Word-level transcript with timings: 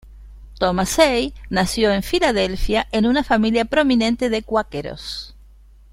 Thomas 0.57 0.89
Say 0.89 1.35
nació 1.51 1.93
en 1.93 2.01
Filadelfia 2.01 2.87
en 2.91 3.05
una 3.05 3.23
familia 3.23 3.65
prominente 3.65 4.31
de 4.31 4.41
cuáqueros. 4.41 5.35